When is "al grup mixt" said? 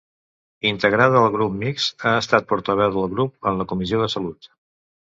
1.25-1.95